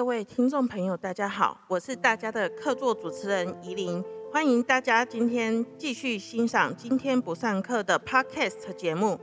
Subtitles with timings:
[0.00, 4.02] 位听众朋友，大家好，我是大家的客座主持人怡琳，
[4.32, 9.20] 欢迎大家今天继续欣赏今天不上课的 Podcast 节目。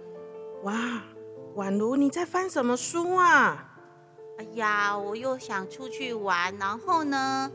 [0.62, 1.02] 哇，
[1.56, 3.66] 宛如你在翻什么书啊？
[4.38, 7.52] 哎呀，我又想出去玩，然后呢，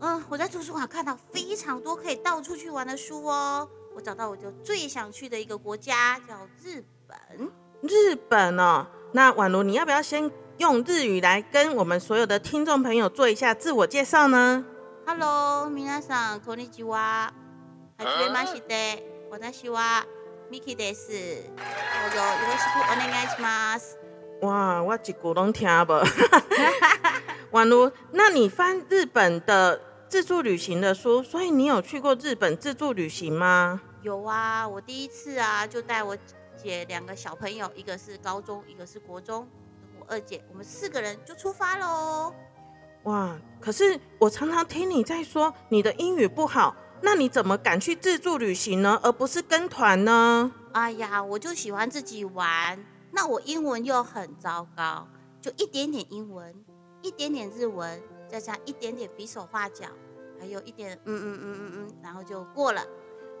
[0.00, 3.66] 嗯，我在图书馆看到非常多可以到处去玩的书哦。
[3.94, 7.50] 我找到我就最想去的一个国家，叫日本。
[7.80, 14.65] 日本哦，那宛如你要不要先用日语来跟我们所有的听众朋友做一下自我介绍呢？
[15.05, 17.33] Hello，皆さんこんにちは。
[17.97, 19.03] はじめまして。
[19.31, 20.05] 私は
[20.51, 21.09] ミキです。
[21.09, 23.97] どうぞよろしくお願いします。
[24.41, 25.93] 哇，我一句拢听不。
[27.51, 29.79] 宛如，那你翻日本的
[30.09, 33.81] 自助旅行的书，所以你有去过日本自助旅行吗？
[34.01, 36.17] 有啊，我第一次啊，就带我
[36.57, 39.64] 姐两个小朋友，一个是高中，一个是国中，我
[40.08, 42.32] 二姐，我们四个人就出发喽。
[43.04, 48.98] 哇，可是我常常听你在说你的英语不好，那你怎么敢去自助旅行呢？
[49.02, 50.50] 而不是跟团呢？
[50.72, 52.84] 哎呀，我就喜欢自己玩。
[53.12, 55.06] 那我英文又很糟糕，
[55.40, 56.54] 就一点点英文，
[57.00, 59.86] 一点点日文，再加一点点比手画脚，
[60.38, 62.82] 还有一点嗯嗯嗯嗯嗯，然后就过了。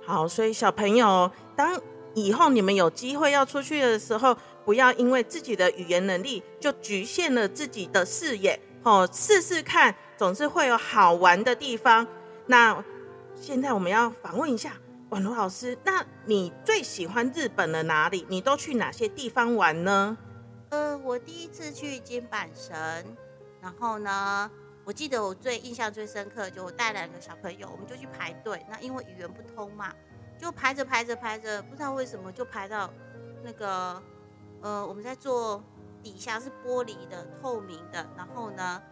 [0.06, 1.78] 好，所以小朋友，当
[2.16, 12.06] 以后你们有机会要出去的时候，不要因为自己的语言能力就局限了自己的视野哦，试试看，总是会有好玩的地方。
[12.46, 12.82] 那
[13.34, 14.72] 现在我们要访问一下。
[15.10, 18.26] 宛如老师，那你最喜欢日本的哪里？
[18.28, 20.18] 你都去哪些地方玩呢？
[20.70, 22.74] 呃，我第一次去金板神，
[23.60, 24.50] 然后呢，
[24.84, 28.60] 我记得我最印象最深刻，就我带两个小朋友，我们就去排队。
[28.68, 29.92] 那因为语言不通嘛，
[30.38, 32.90] 就排着排着排着，不知道为什么就排到
[33.42, 34.02] 那个
[34.60, 35.62] 呃，我们在坐
[36.02, 38.82] 底下是玻璃的透明的，然后呢，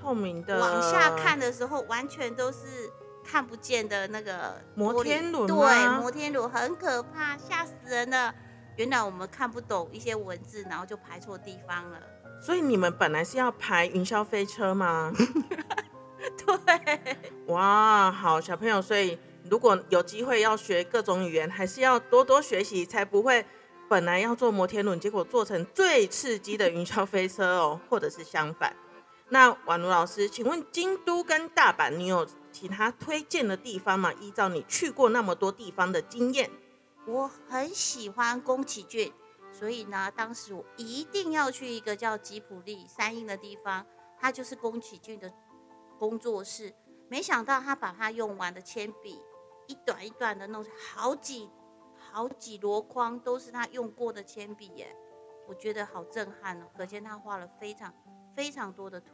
[0.00, 2.90] 透明的往下看的时候，完全都是。
[3.30, 8.34] 看不见的那个摩天轮，对，摩天轮很可怕，吓死人了。
[8.76, 12.00] 原来我们看不懂一些文字，然后就排错地方了。
[12.40, 15.12] 所以你们本来是要排云霄飞车吗？
[16.40, 17.18] 对。
[17.48, 19.18] 哇，好小朋友，所以
[19.50, 23.44] 如果有机会要学各种语言，还是要多多学习，才不会
[23.88, 28.76] 本来要坐摩天轮，结果做成最刺激的云霄飞车哦，或者是相反。
[29.30, 32.26] 那宛如老师，请问京都跟大阪，你有？
[32.50, 34.12] 其他推荐的地方吗？
[34.14, 36.50] 依照你去过那么多地方的经验，
[37.06, 39.12] 我很喜欢宫崎骏，
[39.52, 43.86] 所以呢，当时我一定要去一个叫吉普力三英的地方，
[44.18, 45.32] 它就是宫崎骏的
[45.98, 46.74] 工作室。
[47.08, 49.20] 没想到他把他用完的铅笔
[49.68, 51.48] 一段一段的弄好几
[52.10, 54.92] 好几箩筐，都是他用过的铅笔耶！
[55.46, 57.94] 我觉得好震撼哦，可见他画了非常
[58.34, 59.06] 非常多的图。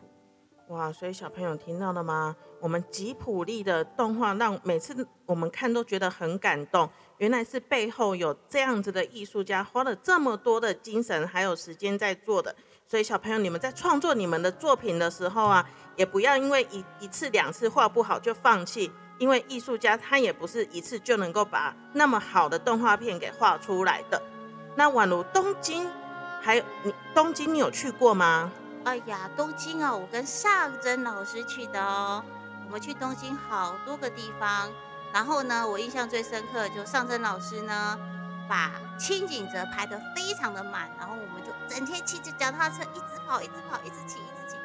[0.69, 2.35] 哇，所以小朋友听到了吗？
[2.59, 6.89] 我们吉普力的动画让每次我们看都觉得很感动。
[7.19, 12.55] 原来是背后有这样子的艺术家花了这么多的精神还有时间在做的。
[12.87, 24.21] 所以小朋友，你们在创作你们的作品的时候啊，也不要因为一一次两次画不好就放弃，因为艺术家他也不是一次就能够把那么好的动画片给画出来的。
[24.77, 25.89] 那宛如东京，
[26.43, 28.51] 还有你东京，你有去过吗？
[28.85, 32.23] 哎呀，东京哦，我跟尚真老师去的哦。
[32.67, 34.71] 我们去东京好多个地方，
[35.13, 37.99] 然后呢，我印象最深刻就尚真老师呢，
[38.49, 44.57] 把清景泽排得非常的满，然后我们就整天骑着脚踏车一直跑，一直跑，一直骑，一直骑，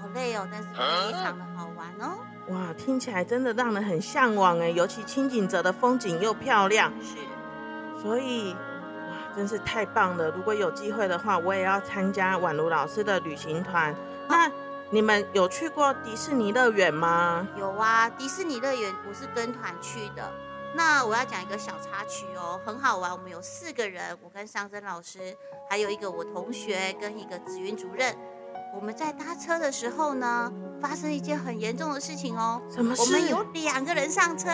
[0.00, 2.18] 好累哦，但是非常的好玩哦。
[2.48, 7.16] 哇，听起来真的让人很向往哎，尤其清景泽的风景又漂亮，是，
[8.02, 9.36] 所以哇。
[9.36, 10.30] 真是太棒了！
[10.30, 13.94] 如果有机会的话，我也要参加宛如老师的旅行团。
[14.28, 14.50] 那
[14.88, 17.46] 你们有去过迪士尼乐园吗？
[17.58, 20.32] 有啊，迪士尼乐园我是跟团去的。
[20.74, 23.12] 那我要讲一个小插曲哦，很好玩。
[23.12, 25.36] 我们有四个人，我跟尚真老师，
[25.68, 28.16] 还有一个我同学跟一个紫云主任。
[28.74, 30.50] 我们在搭车的时候呢，
[30.86, 32.62] 发生一件很严重的事情哦。
[32.70, 33.02] 什么事？
[33.02, 34.50] 我们有两个人上车。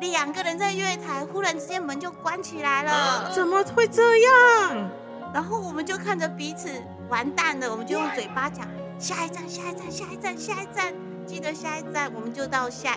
[0.00, 4.90] 两个人在月台，忽然之间门就关起来了，怎么会这样？
[5.34, 6.70] 然后我们就看着彼此
[7.10, 8.66] 完蛋了，我们就用嘴巴讲
[8.98, 10.94] 下一站，下一站，下一站，下一站，
[11.26, 12.96] 记得下一站，我们就到下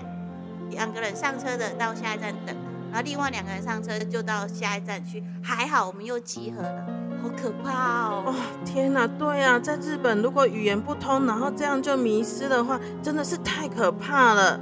[0.69, 2.55] 两个人上车的到下一站等，
[2.89, 6.85] 然后另外两个人上车就到下一站去，还好我们又集合了，
[7.23, 8.23] 好可怕哦！
[8.27, 8.35] 哦
[8.65, 14.59] 天哪，对啊，在日本如果语言不通，然后这样就迷失的话，真的是太可怕了。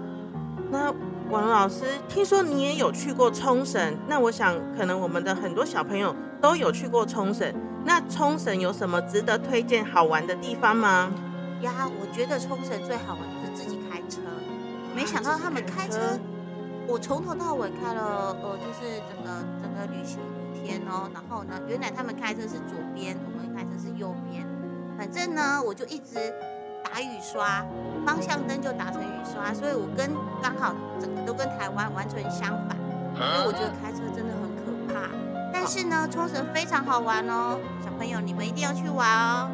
[0.72, 0.94] 那。
[1.32, 7.56] 王老师，听说你也有去过冲绳，那我想可能我们的很多小朋友都有去过冲绳。
[7.86, 11.10] 那冲绳有什么值得推荐好玩的地方吗？
[11.62, 14.20] 呀，我觉得冲绳最好玩就是自己开车，
[14.94, 16.20] 没想到他们开车，
[16.86, 19.32] 我从头到尾开了，呃，就是整个
[19.62, 21.10] 整个旅行五天哦。
[21.14, 24.46] 然后呢，原来他们开车是左边，我们开车是右边。
[24.98, 26.34] 反正呢，我就一直
[26.84, 27.66] 打雨刷，
[28.06, 30.12] 方向灯就打成雨刷，所以我跟
[30.42, 32.78] 刚好整个都跟台湾完全相反。
[33.16, 35.10] 所以我觉得开车真的很可怕。
[35.54, 39.50] 但是呢，冲绳非常好玩哦，小朋友你们一定要去玩哦。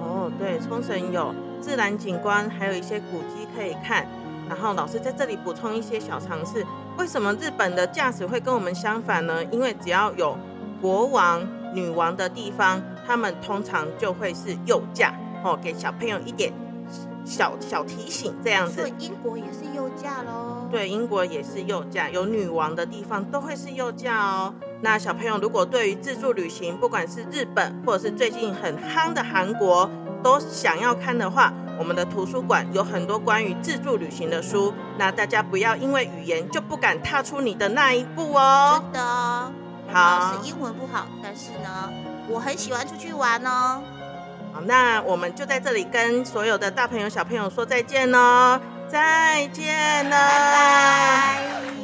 [0.00, 4.06] 哦，对，冲绳有自然景观，还有一些古迹可以看。
[4.48, 6.64] 然后老师在这里补充一些小常识：
[6.96, 9.42] 为什么日本的驾驶会跟我们相反呢？
[9.46, 10.36] 因为只要有
[10.80, 16.52] 国王、女王的地方，他们通常就会是右驾哦，给小朋友一点
[17.24, 18.80] 小小提醒，这样子。
[18.80, 20.68] 所以英国也是右驾喽。
[20.70, 24.54] 对，英国也是右驾，有女王的地方都会是右驾哦。
[24.80, 29.90] 那小朋友如果对于自助旅行，不管是日本或者是最近很夯的韩国，
[30.22, 34.72] 都想要看的话，我们的图书馆有很多关于自助旅行的书。
[34.98, 38.80] 那大家不要因为语言就不敢踏出你的那一步哦。
[38.82, 39.52] 真的哦。
[39.92, 41.92] 好，是英文不好，但是呢，
[42.28, 43.82] 我很喜欢出去玩哦。
[44.52, 51.83] 好，那我们就在这里跟所有的大朋友小朋友说再见喽，再见了，拜拜。